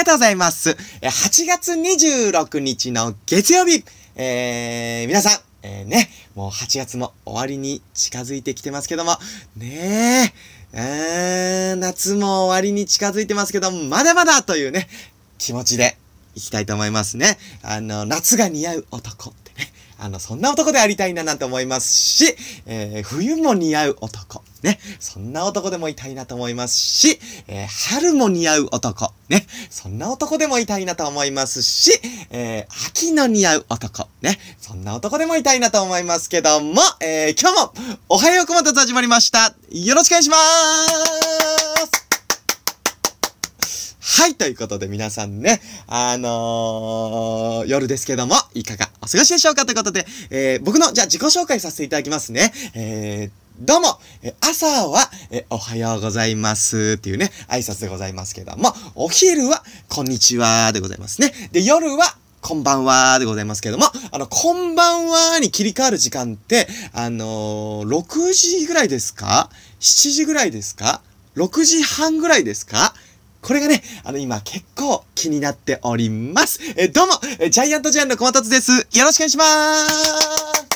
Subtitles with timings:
[0.00, 0.70] がとうございます。
[1.02, 3.84] 8月26日の月曜日、
[4.16, 9.18] えー、皆さん、えー、ね、もう8月も終わりに近づいてきてますけども、
[9.58, 10.32] ね
[10.72, 14.88] え、えー、夏も終わりに近づいてますけども、まだまだというね、
[15.36, 15.98] 気持ちで
[16.34, 17.36] いきたいと思いますね。
[17.62, 19.34] あの、夏が似合う男。
[20.00, 22.34] あの、そんな男でありたいななんて思いますし、
[22.66, 24.42] えー、冬も似合う男。
[24.62, 24.78] ね。
[24.98, 29.12] そんな男でもいたいなと思いますし、えー、春も似合う男。
[29.28, 29.46] ね。
[29.68, 31.92] そんな男でもいたいなと思いますし、
[32.30, 34.08] えー、秋の似合う男。
[34.22, 34.38] ね。
[34.58, 37.74] そんな男でもいたいなと思いますけども、えー、今日も、
[38.08, 39.54] おはようこまたつ始まりました。
[39.70, 41.69] よろしくお願いします
[44.20, 52.52] はい、ということで皆さんね、あのー、夜ですけども、いかがお過ごしでしょうかということで、えー、僕の、じゃあ自己紹介させていただきますね。
[52.74, 61.32] えー、どうも、え朝は、えおはようございますっていうね、挨拶でございますけども、お昼は、こんにちはでございますね。
[61.52, 69.48] で、夜は、こんばんはでございますけども、あの、こんばんはに切り替わる時間って、あのー、6時ぐらいですか
[69.80, 71.00] ?7 時ぐらいですか
[71.36, 72.92] ?6 時半ぐらいですか？
[73.42, 76.60] これがね、あの、今結構気になっております。
[76.76, 77.14] え、どうも、
[77.48, 78.72] ジャイアントジャイアンの小松です。
[78.72, 79.46] よろしくお願いしまー
[80.64, 80.69] す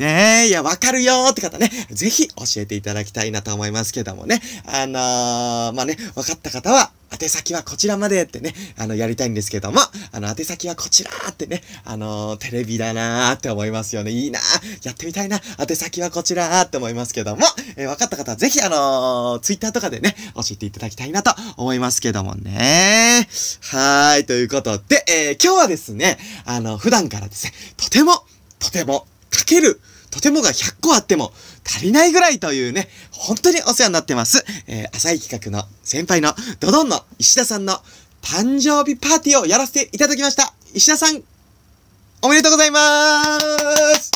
[0.00, 4.40] ねえ、いや、わかるよーって方ね、ぜひ教えていただきたいなと思いますけどもね。
[4.64, 9.80] あのー、まあね、わかった方は、宛先はこちらまでってね、あの、やりたいんですけども、
[10.12, 14.10] あの、宛先はこちらってね、あのー、テレビだなーって思いますよね。
[14.10, 17.42] いいなーやってみたいな宛先はこちらーって思いますけども、
[17.76, 23.28] えー、わかった方はぜひ、あのー、ツイッターとかでね、教えていただきたいなと思いますけどもね。
[23.64, 28.24] はーい、ということで、えー、今日はですね、あの、普段からですね、とても、
[28.58, 31.32] とても、かける、とてもが100個あっても
[31.64, 34.44] 足りないぐらいというね、本当にお世話になってます。
[34.66, 37.78] えー、浅い企画の先輩のドドンの石田さんの
[38.22, 40.52] 誕生日パーティーをやらせていただきました。
[40.74, 41.22] 石田さん、
[42.22, 44.10] おめでとうございまーす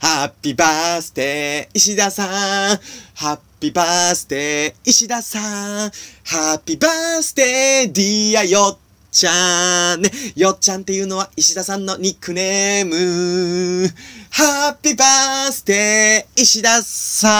[0.00, 2.80] ハッピーバースデー、石田さん。
[3.14, 5.90] ハッピーバースデー、石田さん。
[6.24, 10.02] ハッピーバースデー、ディアよっちゃん。
[10.02, 13.88] ね、よっちゃんっていうのは石田さんのニックネーム。
[14.30, 17.30] Happy birthday、石田さ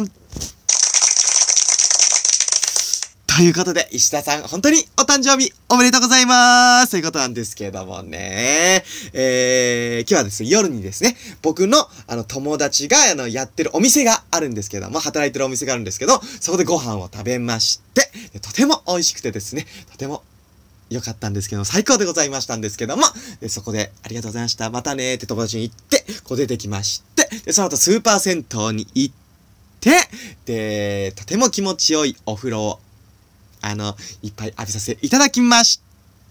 [0.00, 0.19] ん。
[3.36, 8.82] ということで、石田さん、本当にお誕生日おめでとうございますということなんですけどもね。
[9.12, 20.24] えー、今日はですね、夜にですね、僕の、あの、友達が、あの、やってるお店があるんですけども、働いてるお店があるんですけど、そこでご飯を食べまして、とても美味しくてですね、とても
[20.90, 23.04] 良かったんですけど、最高でございましたんですけども、
[23.40, 29.14] でそこで、ありがとうございました、またねーって友達に言って、こう出てきまして、で、その後スーパー銭湯に行っ
[29.80, 29.92] て、
[30.46, 32.80] で、とても気持ちよいお風呂を、
[33.62, 35.80] あの、いっぱい浴びさせていただきまし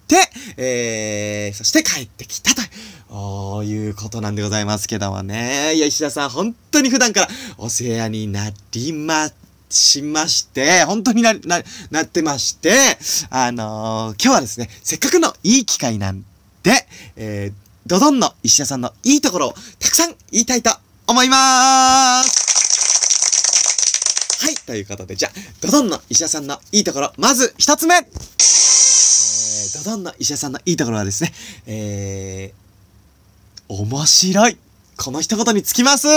[0.07, 0.17] て、
[0.57, 2.67] えー、そして帰ってきたという、
[3.09, 5.73] こういうことなんでございますけどもね。
[5.75, 9.29] いや、石田さん、本当に普段からお世話になりま
[9.69, 12.97] しまして、本当にな、な、なってまして、
[13.29, 16.23] あのー今日はですね、せっかくのいい機会なん
[16.63, 16.72] で、
[17.16, 17.53] えー、
[17.88, 20.72] ドドンの石田さんのいいところをたくさん言いたいと
[21.07, 22.49] 思いまーす
[24.42, 27.96] はい、ということで、じゃあ、ドドンの石田さんのいいところ、まず一つ目。
[27.96, 31.34] えー、ドドンの石田さんのいいところはですね、
[31.68, 34.58] えー、面白い。
[34.96, 36.08] この一言につきます。
[36.08, 36.12] い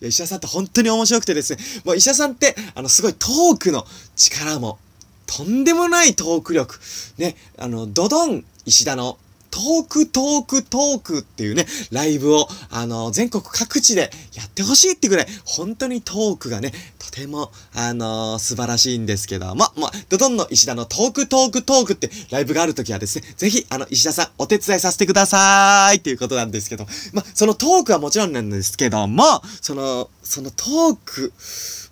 [0.00, 3.86] や石田さんって本当に面白くてですね、もう石田さんって、あの、すごいトークの
[4.16, 4.78] 力も、
[5.26, 6.80] とんでもないトーク力。
[7.18, 9.18] ね、あの、ドドン石田の
[9.54, 29.22] トークトークトークっていうね、ライブを、あの、全国各地でやってほしいってぐらい、本当にトークがね、とても、あの素晴らしいんですけども、まあ、ドドンの石田のトークトークトークってライブがあるときはですね、ぜひ、あの、石田さん、お手伝いさせてくださいっていうことなんですけど、まあ、そのトークはもちろんなんですけども、
[29.60, 31.32] その、そのトーク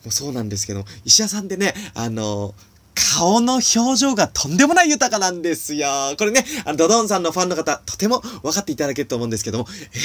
[0.05, 2.55] もそうなんですけど、石田さんでね、あの
[2.95, 5.89] 顔の表情がとんでもない豊かなんですよ。
[6.19, 9.99] これね、あの、ドドンさんのファンの方、とても分かっていただけると思うんですけども、え？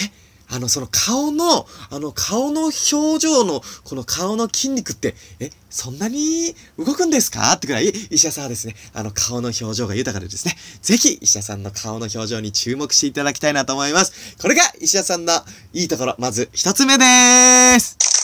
[0.49, 7.51] あの、その顔の、あの、顔の表情の、この顔の筋肉って、え、そんなに動くんですか？
[7.51, 14.37] ってくらい、石田さんはですね、あの、顔の表情が豊かでですね、ぜひ、石田さんの顔の表情に注目していただきたいなと思います。
[14.41, 15.33] これが、石田さんの
[15.73, 18.16] いいところ、まず一つ目でーす。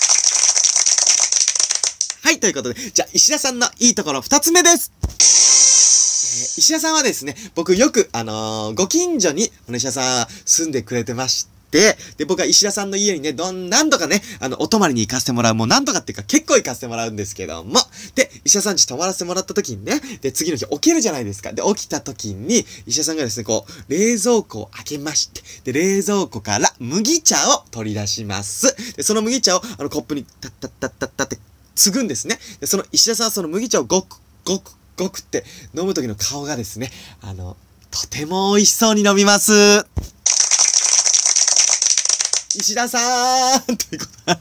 [2.44, 4.92] ということで、じゃあ、石田さんのいいところ二つ目です。
[5.00, 17.80] え石田さんはですね、僕よく、あのーご近所に、あの石田さん住んでくれてまして、で、僕は石田さんの家にね、どん、何度かね、あの、お泊まりに行かせてもらう、もう何度かっていうか結構行かせてもらうんですけども、
[18.16, 21.54] で、石田さん家泊まらせてもらった時にね、で、次の日起きるじゃないですか。
[21.54, 25.42] で、起きた時に、石田さんがですね、こう、冷蔵庫を開けまして、
[25.72, 28.76] で、冷蔵庫から麦茶を取り出します。
[28.96, 31.40] で、その麦茶を、あの、コップに、タッタッタッタッタって、
[31.76, 32.40] 継ぐんですね。
[32.64, 35.44] その石田さんはその麦茶をごく、ごく、ごくって
[35.76, 36.92] 飲む時の顔がですね、
[37.22, 37.58] あの、
[37.92, 39.52] とても美味しそうに飲みます。
[42.56, 44.34] 石田さんということ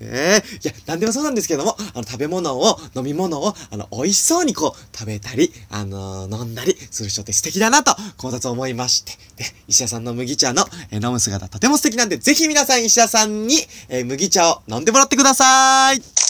[0.00, 0.42] ねえ。
[0.62, 9.12] いや、なんでもそうなんですけども、あの、食べ物を、飲み物を、あの、美味しそうにこう、食べたり、あのー、飲んだりする人って素敵だなと、このと思いまして。
[9.36, 13.56] で、石田さんの麦茶の、えー、飲む姿とても素敵なんで、ぜひ皆さん石田さんに、
[13.88, 16.23] えー、麦茶を飲んでもらってください。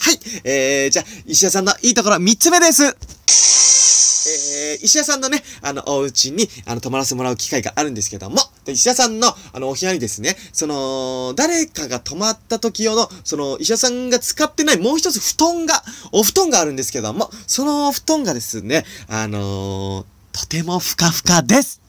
[0.00, 0.18] はい。
[0.44, 2.84] えー、じゃあ、石田さんのいいところ3つ目です。
[2.84, 15.82] えー、石田さんのね、あの、お家に、あの、泊まらせてもらう機会があるんですけども、で、石田さんの、あの、お部屋にですね、その、誰かが泊まった時用の、その、石田さんが使ってないもう一つ布団が、
[16.12, 21.80] お布団があるんですけども、その布団がですね、あのー、とてもふかふかです。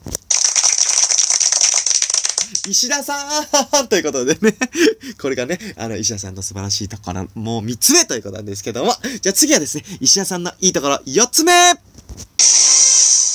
[2.67, 3.15] 石田さ
[3.83, 3.87] ん！
[3.87, 4.55] ということでね。
[5.19, 11.53] これがね、あの、石田さんの素晴らしいところ、もう3つ目ということなんですけども、じゃあ次はですね、石田さんのいいところ4つ目。
[11.53, 11.73] え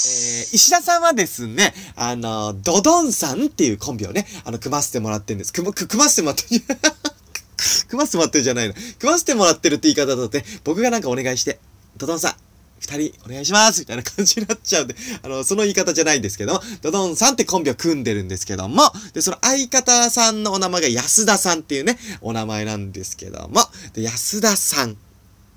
[0.08, 5.52] ー、石田さんはですね、あの、ドドンさんっていうコンビをね、あの、組ませてもらってるんです。
[5.52, 6.60] 組、組ませてもらってる、
[7.88, 8.74] 組ませてもらってるじゃないの。
[8.74, 11.58] 組ませてもらってるって言い方だとね、僕がなんかお願いして、
[11.96, 12.34] ドドンさん、
[12.80, 18.82] 二人お願いしますみたいな感じになっちゃうんで、あの、その言い方じゃないんですけども、ドドンさんってコンビを組んでるんですけども、
[19.14, 23.60] で、その相方さんのお名前が安田さんっていうね、お名前なんですけども、
[23.94, 24.96] で、安田さん。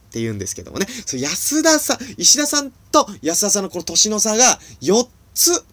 [0.10, 0.88] って言うんですけどもね。
[1.06, 5.64] そ、安田さん、石田さんと安田さんのこの年の差が4つ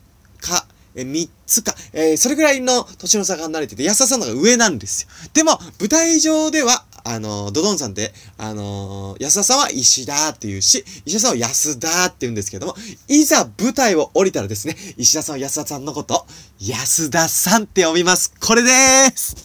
[0.40, 5.08] か、え、3つか、えー、それぐらいの年の差が離れてて、安田さんの方が上なんですよ。
[5.32, 12.74] でも、舞台上では、あの、ドドンさんって、あの、安田さんは石田って言うし、石田さんは安田って言うんですけども、
[13.06, 16.26] いざ舞台を降りたらですね、石田さんは安田さんのこと、
[16.58, 18.32] 安田さんって呼びます。
[18.40, 19.36] これでーす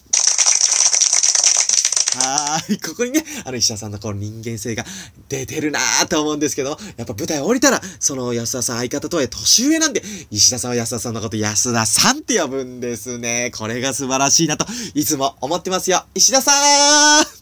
[2.17, 2.81] はーい。
[2.81, 4.83] ここにね、あの、石田さんのこの人間性が
[5.29, 13.51] 出てるなーと思うんですけど、やっぱ舞台降りたら、その安田さん相方とは年上なんで、石田さんは安田さんのこと安田さんって呼ぶんですね。
[13.55, 14.65] これが素晴らしいなと、
[14.95, 16.03] いつも思ってますよ。
[16.15, 17.41] 石田さーん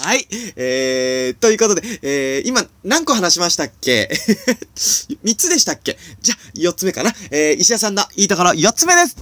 [0.00, 0.26] はい。
[0.56, 4.08] えー、ということで、えー、今、何個話しましたっけ
[4.76, 5.98] ?3 つでしたっけ？
[6.20, 7.12] じゃあ、4つ目かな。
[7.30, 9.16] えー、石田さんのいいところ4つ目です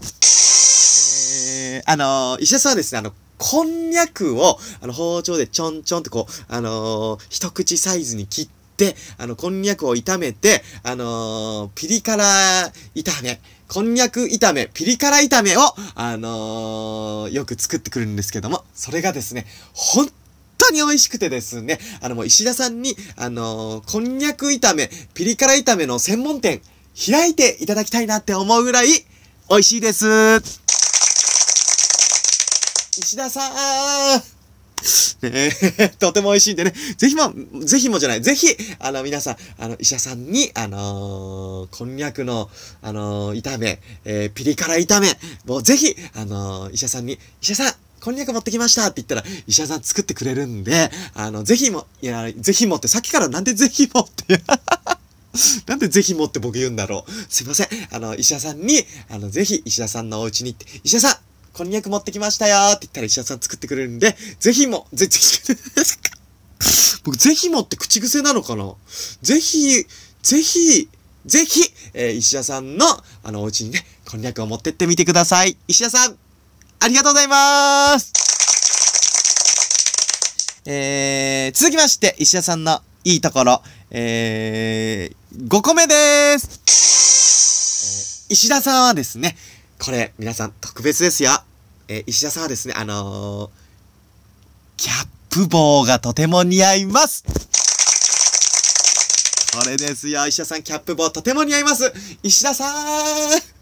[1.76, 12.23] えー、あのー、石田さんはですね、あの、こんにゃくを、あの、包丁でちょんちょんってこう、あのー、一口サイズに切って、あの、こんにゃくを炒めて、あのー、ピリ辛
[12.94, 15.61] 炒め、こんにゃく炒め、ピリ辛炒めを、
[15.94, 20.08] あのー、よく作ってくるんですけども、それがですね、本
[20.67, 26.61] 当に美味しくてですね、あのもう石田さんに、あのー、こんにゃく炒め、ピリ辛炒めの専門店、
[26.95, 28.89] 開いていただきたいなって思うぐらい、
[29.49, 30.07] 美味しいです。
[32.99, 33.49] 石田さ
[34.19, 34.23] ん。
[35.23, 37.33] ねえ、 とても美味しいんでね、ぜひも、
[37.65, 38.49] ぜひもじゃない、ぜひ、
[38.79, 42.51] あの、皆さん、あの、医者さんに、あのー、こんにゃくの、
[42.83, 47.75] あのー、炒め、えー、ピリ辛炒め、もうぜひ、あの、医者さんに、医者さん、
[48.07, 54.41] こんにゃく持ってきましたって言ったら、医者さん作ってくれるんで、あの、ぜひも、いや、ぜひもって、さっきからなんでぜひもって
[55.67, 57.13] なんでぜひもって僕言うんだろう。
[57.29, 57.69] すいません。
[57.91, 61.17] あの、医者さんに、あの、ぜひ石田さんのお家に行って、医者さん、
[61.53, 65.41] こんにゃく持ってきましたよって言ったら石田さん作ってくれるんで、ぜひも、ぜ、ぜひ、
[67.03, 68.73] 僕、ぜひもって口癖なのかな？
[69.23, 69.85] ぜひ、
[70.23, 70.89] ぜひ、
[71.27, 72.87] ぜひ、えー、石田さんの、
[73.25, 75.57] あの、お家にね、こんにゃくを持ってってみてください。
[75.67, 76.17] 石田さん、
[76.87, 78.12] ありがとうございます。
[80.66, 89.37] えー、続きまして、石田さんのいいところ、えー、5個目です、えー、石田さんはですね、
[89.81, 91.31] これ、皆さん特別ですよ。
[91.88, 93.50] えー、石田さんはですね、あのー、
[94.76, 97.25] キャップ帽がとても似合います。
[99.59, 101.93] これですよ、石田さん、キャップ帽とても似合います。
[102.23, 103.56] 石田さん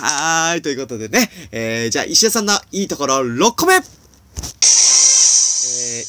[0.00, 3.74] はーい、ということでね、えー、じゃあ、石田さんのいいところ6個目。
[3.74, 3.82] えー、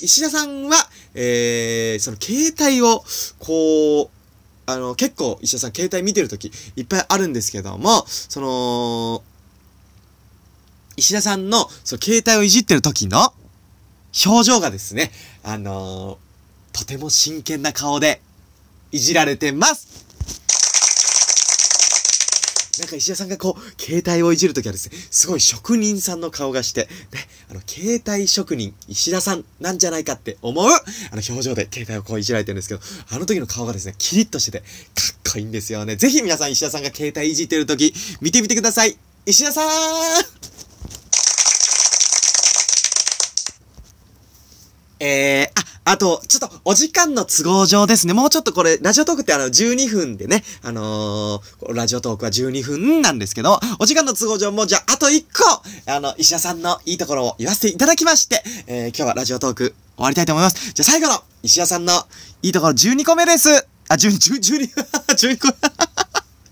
[0.05, 0.77] 石田さんは、
[1.13, 3.03] えー、その携帯を、
[3.39, 4.09] こう、
[4.65, 9.23] あの、結構、石田さん、携帯見てるとき、いっぱいあるんですけども、その、
[10.95, 13.33] 石田さんの、その、携帯をいじってる時の、
[14.25, 15.11] 表情がですね、
[15.43, 18.21] あのー、とても真剣な顔で、
[18.91, 20.05] いじられてます。
[22.81, 26.87] なんか石田さんがこう、携帯をいじるときはですね、すごい職人さんの顔がして、ね、
[27.51, 30.81] あの、携帯職人、石田さんなんじゃないかって思う、 あ
[31.15, 34.65] の、表情で携帯をこういじられてるんですけど、あの時の顔がですね、キリッとしてて、か
[35.29, 35.95] っこいいんですよね。
[35.95, 38.97] ぜひ皆さん石田さんが携帯いじってるとき、見てみてください。
[39.27, 39.67] 石田さん
[44.99, 45.60] えー、
[45.91, 48.13] あ、と、ちょっと、お時間の都合上ですね。
[48.13, 55.25] もうちょっとこれ、ラジオトークってあの、12分でね、あのー、ラジオトークは12分なんですけど、お時間の都合上も、じゃあ、あと1
[55.85, 60.71] 個、あの、石田さんのいいところを言わせていただきまして、えー、今日はラジオトーク終わりたいと思います。
[60.73, 61.93] じゃあ、最後の、石田さんの
[62.41, 63.49] いいところ12個目です。
[63.89, 64.11] あ、12、
[64.47, 64.69] 12、
[65.09, 65.53] 12 個。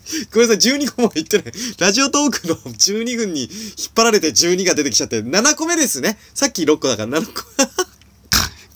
[0.34, 1.54] ごめんなさい、12個も言ってない。
[1.78, 3.50] ラジオトークの12分に引っ
[3.96, 6.18] 張られて12が出てきちゃって、7個目ですね。
[6.34, 7.89] さっき6個だから7個。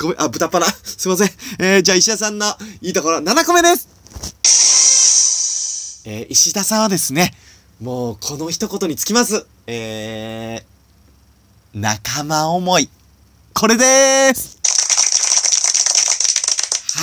[0.03, 0.65] ごめん、あ、豚パラ。
[0.65, 1.29] すいません。
[1.59, 2.45] えー、じゃあ石田さんの
[2.81, 3.87] いいところ7個目です
[6.05, 7.33] えー、石田さんはですね、
[7.79, 9.47] もうこの一言につきます。
[9.65, 12.89] えー、仲間思い。
[13.53, 14.59] これでーす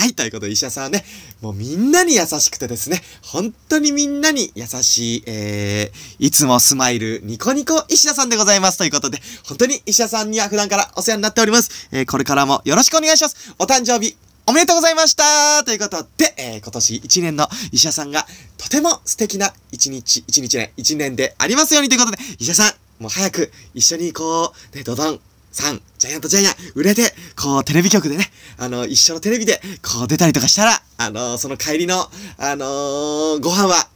[0.00, 1.04] はい、ということで石田さんね、
[1.42, 8.78] もうみんなに優しくてですね、本当にみんなに優しい、えー、いつもスマイル、ニコニコ石田さんでございます。
[8.78, 11.90] ということで、本当に石田さんには普段からお世話になっております。
[11.92, 13.54] えー、これからもよろしくお願いします。
[13.58, 14.16] お誕生日、
[14.46, 18.26] おめでとうございましたということで、えー、今年1年の石田さんが
[18.56, 25.20] とても素敵な1日、1日ね、1年でありますようにということで、石田さん、もう早く一緒にこう、ね、ドドン、
[25.52, 33.88] さん、ジャイアントジャイアン、売れて、こう、テレビ局でね、あの、一緒のテレビで、こう出たりとかしたら、あのその帰りの、あのー、ご飯は、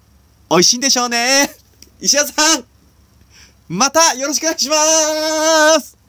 [0.50, 1.50] 美味しいんでしょうね。
[2.00, 2.64] 石田さん、
[3.68, 4.76] またよろしくお願いしま
[5.80, 6.03] す